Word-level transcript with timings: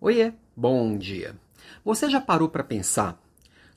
Oiê, 0.00 0.32
bom 0.56 0.96
dia. 0.96 1.34
Você 1.84 2.08
já 2.08 2.20
parou 2.20 2.48
para 2.48 2.62
pensar 2.62 3.20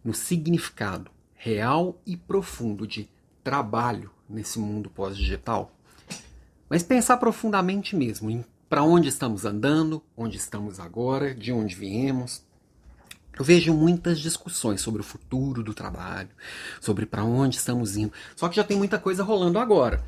no 0.04 0.14
significado 0.14 1.10
real 1.34 2.00
e 2.06 2.16
profundo 2.16 2.86
de 2.86 3.10
trabalho 3.44 4.12
nesse 4.30 4.60
mundo 4.60 4.88
pós-digital? 4.88 5.76
Mas 6.70 6.84
pensar 6.84 7.18
profundamente 7.18 7.96
mesmo 7.96 8.30
em 8.30 8.46
para 8.70 8.84
onde 8.84 9.10
estamos 9.10 9.46
andando, 9.46 10.00
onde 10.16 10.38
estamos 10.38 10.80
agora, 10.80 11.34
de 11.34 11.52
onde 11.52 11.74
viemos. 11.74 12.46
Eu 13.38 13.44
vejo 13.44 13.74
muitas 13.74 14.20
discussões 14.20 14.80
sobre 14.80 15.02
o 15.02 15.04
futuro 15.04 15.64
do 15.64 15.74
trabalho, 15.74 16.30
sobre 16.80 17.08
para 17.08 17.24
onde 17.24 17.56
estamos 17.56 17.98
indo. 17.98 18.14
Só 18.36 18.48
que 18.48 18.58
já 18.58 18.64
tem 18.64 18.78
muita 18.78 19.00
coisa 19.00 19.24
rolando 19.24 19.58
agora 19.58 20.04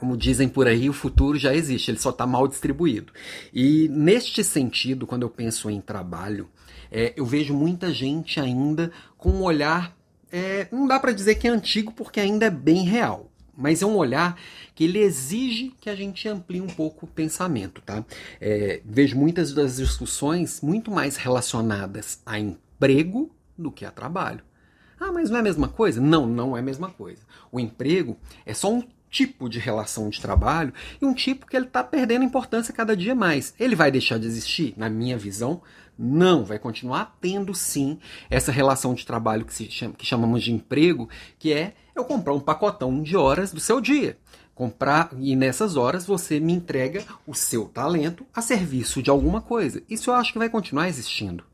como 0.00 0.16
dizem 0.16 0.48
por 0.48 0.66
aí, 0.66 0.88
o 0.88 0.94
futuro 0.94 1.38
já 1.38 1.54
existe, 1.54 1.90
ele 1.90 1.98
só 1.98 2.08
está 2.08 2.26
mal 2.26 2.48
distribuído. 2.48 3.12
E 3.52 3.86
neste 3.90 4.42
sentido, 4.42 5.06
quando 5.06 5.22
eu 5.22 5.28
penso 5.28 5.68
em 5.68 5.78
trabalho, 5.78 6.48
é, 6.90 7.12
eu 7.14 7.26
vejo 7.26 7.52
muita 7.52 7.92
gente 7.92 8.40
ainda 8.40 8.90
com 9.18 9.28
um 9.28 9.42
olhar, 9.42 9.94
é, 10.32 10.66
não 10.72 10.88
dá 10.88 10.98
para 10.98 11.12
dizer 11.12 11.34
que 11.34 11.46
é 11.46 11.50
antigo, 11.50 11.92
porque 11.92 12.18
ainda 12.18 12.46
é 12.46 12.50
bem 12.50 12.82
real. 12.82 13.30
Mas 13.54 13.82
é 13.82 13.86
um 13.86 13.94
olhar 13.94 14.40
que 14.74 14.84
ele 14.84 15.00
exige 15.00 15.74
que 15.78 15.90
a 15.90 15.94
gente 15.94 16.26
amplie 16.26 16.62
um 16.62 16.66
pouco 16.66 17.04
o 17.04 17.08
pensamento, 17.08 17.82
tá? 17.82 18.02
É, 18.40 18.80
vejo 18.82 19.18
muitas 19.18 19.52
das 19.52 19.76
discussões 19.76 20.62
muito 20.62 20.90
mais 20.90 21.18
relacionadas 21.18 22.22
a 22.24 22.38
emprego 22.38 23.30
do 23.58 23.70
que 23.70 23.84
a 23.84 23.90
trabalho. 23.90 24.42
Ah, 24.98 25.12
mas 25.12 25.28
não 25.28 25.36
é 25.36 25.40
a 25.40 25.44
mesma 25.44 25.68
coisa? 25.68 26.00
Não, 26.00 26.26
não 26.26 26.56
é 26.56 26.60
a 26.60 26.62
mesma 26.62 26.88
coisa. 26.88 27.20
O 27.52 27.60
emprego 27.60 28.16
é 28.46 28.54
só 28.54 28.72
um 28.72 28.82
tipo 29.10 29.48
de 29.48 29.58
relação 29.58 30.08
de 30.08 30.20
trabalho 30.20 30.72
e 31.00 31.04
um 31.04 31.12
tipo 31.12 31.46
que 31.46 31.56
ele 31.56 31.66
está 31.66 31.82
perdendo 31.82 32.24
importância 32.24 32.72
cada 32.72 32.96
dia 32.96 33.14
mais. 33.14 33.52
Ele 33.58 33.74
vai 33.74 33.90
deixar 33.90 34.18
de 34.18 34.26
existir? 34.26 34.74
Na 34.76 34.88
minha 34.88 35.18
visão, 35.18 35.60
não. 35.98 36.44
Vai 36.44 36.58
continuar 36.58 37.16
tendo 37.20 37.54
sim 37.54 37.98
essa 38.30 38.52
relação 38.52 38.94
de 38.94 39.04
trabalho 39.04 39.44
que, 39.44 39.70
chama, 39.70 39.94
que 39.94 40.06
chamamos 40.06 40.42
de 40.42 40.52
emprego, 40.52 41.08
que 41.38 41.52
é 41.52 41.74
eu 41.94 42.04
comprar 42.04 42.32
um 42.32 42.40
pacotão 42.40 43.02
de 43.02 43.16
horas 43.16 43.52
do 43.52 43.60
seu 43.60 43.80
dia. 43.80 44.16
Comprar 44.54 45.10
e 45.18 45.34
nessas 45.34 45.76
horas 45.76 46.06
você 46.06 46.38
me 46.38 46.52
entrega 46.52 47.04
o 47.26 47.34
seu 47.34 47.66
talento 47.66 48.26
a 48.34 48.42
serviço 48.42 49.02
de 49.02 49.10
alguma 49.10 49.40
coisa. 49.40 49.82
Isso 49.88 50.10
eu 50.10 50.14
acho 50.14 50.32
que 50.32 50.38
vai 50.38 50.48
continuar 50.48 50.88
existindo. 50.88 51.44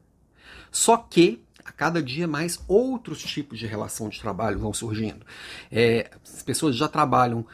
Só 0.70 0.96
que 0.96 1.42
a 1.64 1.72
cada 1.72 2.00
dia 2.00 2.28
mais 2.28 2.60
outros 2.68 3.20
tipos 3.22 3.58
de 3.58 3.66
relação 3.66 4.08
de 4.08 4.20
trabalho 4.20 4.58
vão 4.58 4.72
surgindo. 4.72 5.26
É, 5.70 6.10
pessoas 6.46 6.76
já 6.76 6.88
trabalham 6.88 7.44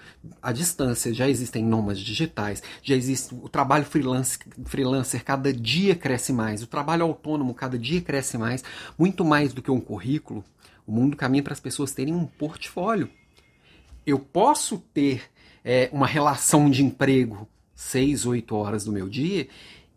à 0.40 0.52
distância, 0.52 1.12
já 1.12 1.28
existem 1.28 1.64
nômades 1.64 2.02
digitais, 2.02 2.62
já 2.82 2.94
existe 2.94 3.34
o 3.34 3.48
trabalho 3.48 3.84
freelance, 3.84 4.38
freelancer 4.66 5.24
cada 5.24 5.52
dia 5.52 5.96
cresce 5.96 6.32
mais, 6.32 6.62
o 6.62 6.66
trabalho 6.66 7.04
autônomo 7.04 7.54
cada 7.54 7.78
dia 7.78 8.00
cresce 8.00 8.36
mais, 8.36 8.62
muito 8.96 9.24
mais 9.24 9.52
do 9.52 9.62
que 9.62 9.70
um 9.70 9.80
currículo. 9.80 10.44
O 10.86 10.92
mundo 10.92 11.16
caminha 11.16 11.42
para 11.42 11.52
as 11.52 11.60
pessoas 11.60 11.92
terem 11.92 12.14
um 12.14 12.26
portfólio. 12.26 13.08
Eu 14.06 14.18
posso 14.18 14.78
ter 14.92 15.22
é, 15.64 15.88
uma 15.92 16.06
relação 16.06 16.68
de 16.68 16.84
emprego 16.84 17.48
seis, 17.74 18.26
oito 18.26 18.54
horas 18.54 18.84
do 18.84 18.92
meu 18.92 19.08
dia 19.08 19.48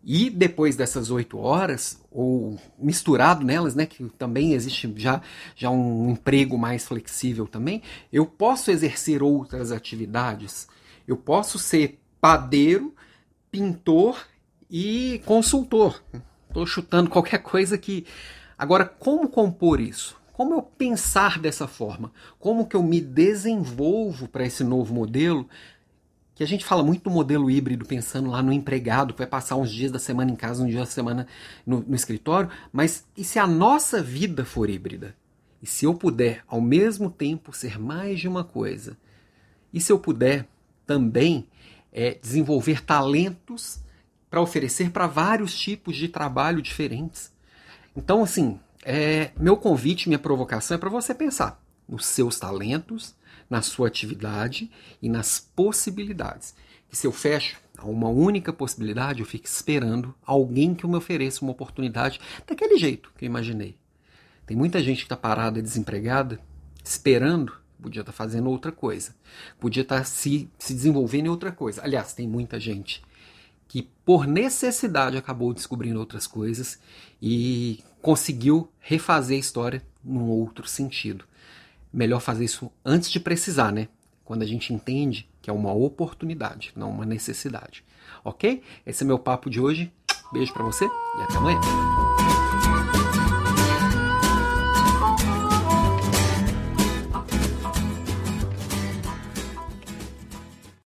e 0.08 0.30
depois 0.30 0.76
dessas 0.76 1.10
oito 1.10 1.36
horas, 1.36 2.00
ou 2.12 2.56
misturado 2.78 3.44
nelas, 3.44 3.74
né, 3.74 3.86
que 3.86 4.04
também 4.10 4.52
existe 4.52 4.94
já, 4.96 5.20
já 5.56 5.68
um 5.68 6.10
emprego 6.10 6.56
mais 6.56 6.86
flexível 6.86 7.48
também, 7.48 7.82
eu 8.12 8.24
posso 8.24 8.70
exercer 8.70 9.20
outras 9.20 9.72
atividades. 9.72 10.68
Eu 11.08 11.16
posso 11.16 11.58
ser 11.58 11.98
padeiro, 12.20 12.94
pintor 13.50 14.24
e 14.70 15.20
consultor. 15.26 16.00
Estou 16.46 16.64
chutando 16.64 17.10
qualquer 17.10 17.38
coisa 17.38 17.76
que. 17.76 18.06
Agora, 18.56 18.84
como 18.84 19.28
compor 19.28 19.80
isso? 19.80 20.16
Como 20.32 20.54
eu 20.54 20.62
pensar 20.62 21.40
dessa 21.40 21.66
forma? 21.66 22.12
Como 22.38 22.66
que 22.66 22.76
eu 22.76 22.82
me 22.82 23.00
desenvolvo 23.00 24.28
para 24.28 24.46
esse 24.46 24.62
novo 24.62 24.94
modelo 24.94 25.48
que 26.36 26.42
a 26.42 26.46
gente 26.46 26.66
fala 26.66 26.82
muito 26.82 27.04
do 27.04 27.10
modelo 27.10 27.50
híbrido, 27.50 27.86
pensando 27.86 28.30
lá 28.30 28.42
no 28.42 28.52
empregado, 28.52 29.14
que 29.14 29.18
vai 29.18 29.26
passar 29.26 29.56
uns 29.56 29.72
dias 29.72 29.90
da 29.90 29.98
semana 29.98 30.30
em 30.30 30.36
casa, 30.36 30.62
um 30.62 30.66
dia 30.66 30.80
da 30.80 30.86
semana 30.86 31.26
no, 31.66 31.80
no 31.80 31.96
escritório, 31.96 32.50
mas 32.70 33.06
e 33.16 33.24
se 33.24 33.38
a 33.38 33.46
nossa 33.46 34.02
vida 34.02 34.44
for 34.44 34.68
híbrida? 34.68 35.16
E 35.62 35.66
se 35.66 35.86
eu 35.86 35.94
puder, 35.94 36.44
ao 36.46 36.60
mesmo 36.60 37.10
tempo, 37.10 37.56
ser 37.56 37.78
mais 37.78 38.20
de 38.20 38.28
uma 38.28 38.44
coisa? 38.44 38.98
E 39.72 39.80
se 39.80 39.90
eu 39.90 39.98
puder 39.98 40.46
também 40.86 41.48
é, 41.90 42.18
desenvolver 42.20 42.84
talentos 42.84 43.80
para 44.28 44.42
oferecer 44.42 44.90
para 44.90 45.06
vários 45.06 45.58
tipos 45.58 45.96
de 45.96 46.06
trabalho 46.06 46.60
diferentes? 46.60 47.32
Então, 47.96 48.22
assim, 48.22 48.60
é, 48.84 49.30
meu 49.40 49.56
convite, 49.56 50.06
minha 50.06 50.18
provocação 50.18 50.74
é 50.74 50.78
para 50.78 50.90
você 50.90 51.14
pensar 51.14 51.58
nos 51.88 52.04
seus 52.04 52.38
talentos, 52.38 53.14
na 53.48 53.62
sua 53.62 53.88
atividade 53.88 54.70
e 55.00 55.08
nas 55.08 55.38
possibilidades. 55.38 56.54
E 56.90 56.96
se 56.96 57.06
eu 57.06 57.12
fecho 57.12 57.60
a 57.76 57.86
uma 57.86 58.08
única 58.08 58.52
possibilidade, 58.52 59.20
eu 59.20 59.26
fico 59.26 59.46
esperando 59.46 60.14
alguém 60.24 60.74
que 60.74 60.86
me 60.86 60.96
ofereça 60.96 61.42
uma 61.42 61.52
oportunidade 61.52 62.20
daquele 62.46 62.78
jeito 62.78 63.12
que 63.16 63.24
eu 63.24 63.28
imaginei. 63.28 63.76
Tem 64.46 64.56
muita 64.56 64.82
gente 64.82 64.98
que 64.98 65.04
está 65.04 65.16
parada, 65.16 65.60
desempregada, 65.60 66.40
esperando, 66.82 67.52
podia 67.80 68.00
estar 68.00 68.12
tá 68.12 68.16
fazendo 68.16 68.48
outra 68.48 68.72
coisa, 68.72 69.14
podia 69.58 69.82
estar 69.82 69.98
tá 69.98 70.04
se, 70.04 70.48
se 70.58 70.72
desenvolvendo 70.72 71.26
em 71.26 71.30
outra 71.30 71.52
coisa. 71.52 71.82
Aliás, 71.82 72.12
tem 72.12 72.28
muita 72.28 72.58
gente 72.58 73.02
que 73.68 73.82
por 74.04 74.26
necessidade 74.26 75.16
acabou 75.16 75.52
descobrindo 75.52 75.98
outras 75.98 76.26
coisas 76.26 76.78
e 77.20 77.82
conseguiu 78.00 78.70
refazer 78.78 79.36
a 79.36 79.40
história 79.40 79.82
num 80.04 80.28
outro 80.28 80.68
sentido 80.68 81.24
melhor 81.96 82.20
fazer 82.20 82.44
isso 82.44 82.70
antes 82.84 83.10
de 83.10 83.18
precisar, 83.18 83.72
né? 83.72 83.88
Quando 84.22 84.42
a 84.42 84.46
gente 84.46 84.74
entende 84.74 85.28
que 85.40 85.48
é 85.48 85.52
uma 85.52 85.72
oportunidade, 85.72 86.72
não 86.76 86.90
uma 86.90 87.06
necessidade. 87.06 87.82
Ok? 88.22 88.62
Esse 88.84 89.02
é 89.02 89.06
meu 89.06 89.18
papo 89.18 89.48
de 89.48 89.60
hoje. 89.60 89.90
Beijo 90.32 90.52
para 90.52 90.64
você 90.64 90.84
e 90.84 91.22
até 91.22 91.36
amanhã. 91.36 92.05